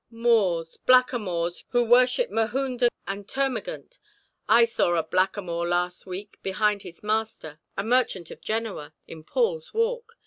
[0.09, 3.99] "Moors—blackamoors who worship Mahound and Termagant.
[4.49, 9.75] I saw a blackamoor last week behind his master, a merchant of Genoa, in Paul's
[9.75, 10.17] Walk.